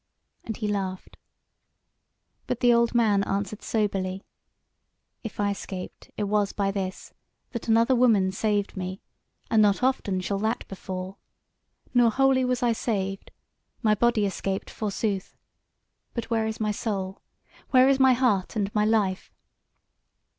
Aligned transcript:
And 0.45 0.57
he 0.57 0.67
laughed. 0.67 1.15
But 2.47 2.61
the 2.61 2.73
old 2.73 2.95
man 2.95 3.23
answered 3.25 3.61
soberly: 3.61 4.23
"If 5.21 5.39
I 5.39 5.51
escaped, 5.51 6.09
it 6.17 6.23
was 6.23 6.53
by 6.53 6.71
this, 6.71 7.13
that 7.51 7.67
another 7.67 7.93
woman 7.93 8.31
saved 8.31 8.75
me, 8.75 8.99
and 9.51 9.61
not 9.61 9.83
often 9.83 10.19
shall 10.19 10.39
that 10.39 10.67
befall. 10.67 11.19
Nor 11.93 12.09
wholly 12.09 12.43
was 12.43 12.63
I 12.63 12.71
saved; 12.71 13.29
my 13.83 13.93
body 13.93 14.25
escaped 14.25 14.71
forsooth. 14.71 15.37
But 16.15 16.31
where 16.31 16.47
is 16.47 16.59
my 16.59 16.71
soul? 16.71 17.21
Where 17.69 17.87
is 17.87 17.99
my 17.99 18.13
heart, 18.13 18.55
and 18.55 18.73
my 18.73 18.85
life? 18.85 19.31